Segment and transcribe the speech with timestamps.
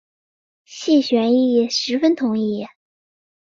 [0.65, 2.65] 谢玄亦十分同意。